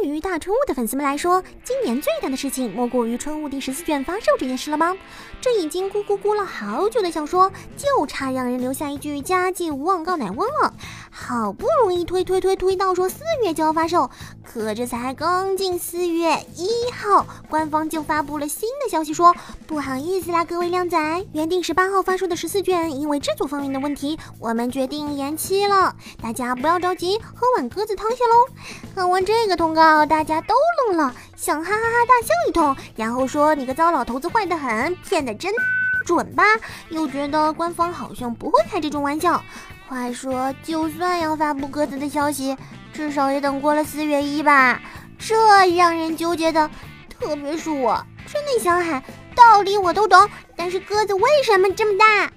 [0.00, 4.96] 对于大春物的粉丝们来说，今年最大的事情莫过于春物第十四卷发售这件事了吗？
[5.40, 10.72] 这已经咕咕咕了好久的小说，就差让人留下一句“家祭无忘告乃翁”了。
[11.10, 14.08] 好不容易推推推推到说四月就要发售，
[14.50, 19.34] 可这才刚进四月一号，官方就发布了新的消息，说
[19.66, 20.98] 不好意思啦，各位靓仔，
[21.34, 25.94] 原定十八号发售的十四卷，因为制作方面的问题，我们决定延期了。
[26.22, 28.34] 大家不要着急，喝碗鸽子汤先喽。
[28.94, 30.54] 看完这个通告，大家都
[30.86, 35.52] 愣了，想哈哈哈大笑一通，然后说你个糟老头子坏得很，骗的真
[36.06, 36.42] 准吧？
[36.88, 39.42] 又觉得官方好像不会开这种玩笑。
[39.88, 42.54] 话说，就算要发布鸽子的消息，
[42.98, 44.82] 至少也等过了四月一吧？
[45.20, 45.36] 这
[45.76, 46.68] 让人纠结的，
[47.08, 49.00] 特别是我，真的想喊
[49.36, 52.28] 道理我都懂，但是鸽子为什么这么大？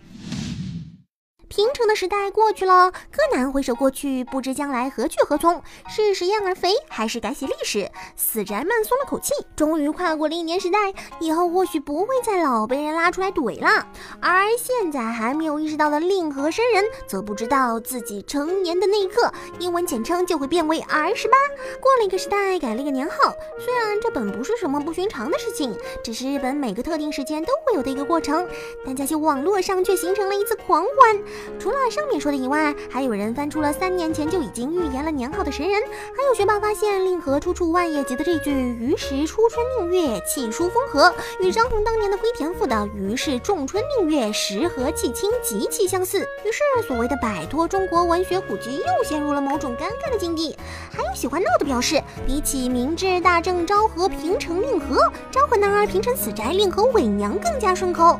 [1.51, 7.91] 平成的时代过去了，柯南回首过去，不知将来何去何从，是食燕而肥，还是改写历史？
[8.15, 13.85] 死宅们松了口气，终于跨过了一年时代，以后或许不会再老被人拉出来怼了。
[14.21, 19.29] 而现在还没有意识到的令和生人，则不知道自己成年的那一刻，
[19.59, 21.37] 英文简称就会变为 R 十八。
[21.81, 28.47] 过了一个时代，改了一个年号，虽然这本不是什么不寻常的事情，只是日本每个特定时间都会有的一个过程，
[28.85, 31.21] 但在网络上却形成了一次狂欢。
[31.59, 35.81] 除了上面说的以外，还有人翻出了三年前就已经预言了年号的神人，
[36.15, 46.19] 还有学霸发现令和出处万叶集的这句“于是初春令月，气疏风和”，与张衡当年的龟田赋的“于是仲春令月，时和气清”极其相似。
[46.19, 50.55] 于是所谓的摆脱中国文学古籍又陷入了某种尴尬的境地。
[50.91, 58.19] 还有喜欢闹的表示，比起明治大正昭和平成令和，昭和男儿平成死宅令和伪娘更加顺口。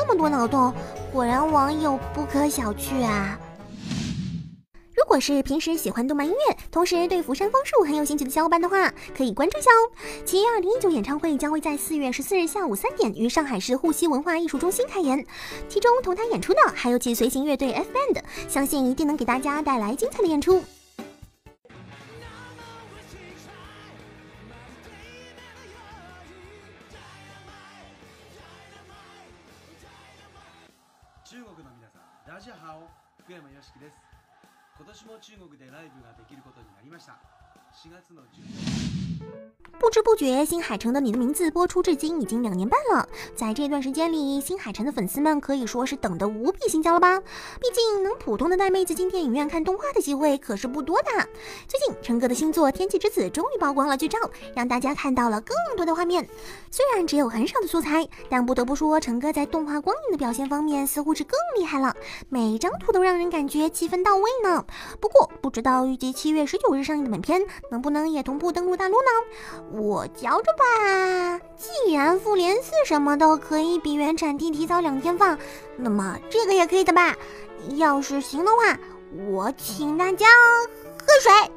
[0.00, 0.72] 这么多脑洞，
[1.12, 3.38] 果然网友不可小觑啊！
[4.96, 9.92] 如果是平时喜欢动漫音乐，同时对福山芳树很有兴趣的小伙伴的话，可以关注一下哦。
[10.24, 15.22] 其二零一九演唱会将会在四月十四日下午三点于上海市沪西文化艺术中心开演，
[15.68, 20.64] 其中同台演出的还有其随行乐队 F Band，相信一定能给大家带来精彩的演出。
[31.40, 32.84] 中国の皆さん、ラジハオ
[33.16, 33.96] 福山よしきです。
[34.76, 37.16] 今年も中国でライブができることになりました。
[37.72, 39.09] 4月の14
[39.80, 43.08] 不知不觉，新海诚的《你的名字》播出至今已经两年半了。
[43.34, 47.18] 在这段时间里，新海诚的粉丝们可以说是等得无比心焦了吧？
[47.18, 51.08] 毕竟能普通的带妹子进电影院看动画的机会可是不多的。
[51.66, 54.18] 最近，陈哥的新作《天气之子》终于曝光了剧照，
[54.54, 56.28] 让大家看到了更多的画面。
[56.70, 61.96] 虽然只有很少的素材，但不得不说，陈哥在动画光影的表现方面似乎是更厉害了，
[62.28, 64.62] 每张图都让人感觉气氛到位呢。
[65.00, 69.09] 不过，不知道预计七月十九日上映的本片能不能也同步登陆大陆呢？
[69.72, 71.40] 我嚼着吧。
[71.56, 75.38] 既然复联四什么都可以比原产地提早两天放，
[75.76, 77.16] 那么这个也可以的吧？
[77.76, 78.78] 要是行的话，
[79.28, 80.26] 我请大家
[80.98, 81.52] 喝水。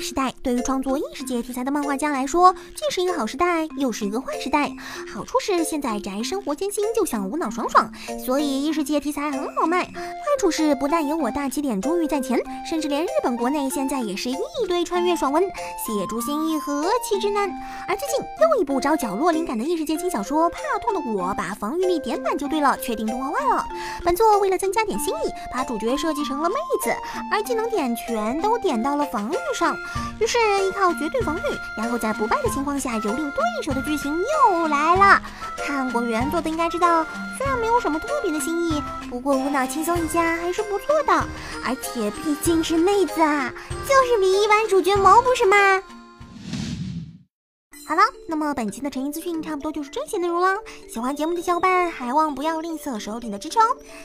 [0.00, 4.70] 时代对于创作异世界题材的漫画家来说，既是一个好时代，又是一个坏时代。
[5.12, 7.92] 好处是现在宅生活艰辛，就想无脑爽爽，
[8.24, 9.84] 所以异世界题材很好卖。
[9.84, 9.92] 坏
[10.38, 17.50] 处是不但有我大起点珠玉在前，甚至连日本国内现在也是一堆穿越爽文，写出新意何其之难。
[17.86, 23.64] 而最近又一部找角落灵感的异世界轻小说《怕痛的我》，把防御力点满就对了，确定动画化了。
[24.04, 26.90] 本作为了增加点新意，把主角设计成了妹子，
[27.30, 29.76] 而技能点全都点到了防御上。
[30.20, 31.40] 于是依靠绝对防御，
[31.76, 35.22] 然后在不败的情况下蹂躏对手的剧情又来了。
[35.58, 37.04] 看过原作的应该知道，
[37.36, 41.12] 虽然没有什么特别的新意，不过无脑轻松一下还是不错的。
[41.64, 43.52] 而且毕竟是妹子啊，
[43.86, 45.56] 就是比一般主角萌，不是吗？
[47.86, 50.58] 好了，那么本期的成音资讯差不多就是这些内容了。
[50.88, 53.64] 喜欢节目的小伙伴还望不要吝啬手里的支持哦。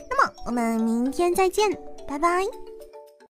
[0.09, 1.71] 那么我们明天再见，
[2.07, 2.43] 拜拜。